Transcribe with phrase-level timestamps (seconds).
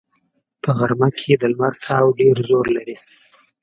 [0.61, 2.97] په غرمه کې د لمر تاو ډېر زور لري